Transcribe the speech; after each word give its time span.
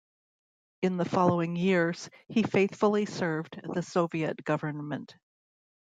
In 0.81 0.97
the 0.97 1.05
following 1.05 1.55
years, 1.55 2.09
he 2.27 2.41
faithfully 2.41 3.05
served 3.05 3.61
the 3.75 3.83
Soviet 3.83 4.43
government. 4.43 5.13